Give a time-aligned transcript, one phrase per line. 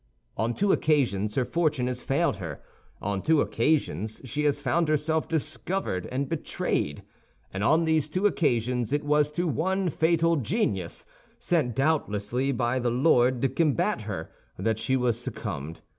[0.35, 2.59] On two occasions her fortune has failed her,
[3.03, 7.03] on two occasions she has found herself discovered and betrayed;
[7.53, 11.05] and on these two occasions it was to one fatal genius,
[11.37, 15.81] sent doubtlessly by the Lord to combat her, that she has succumbed.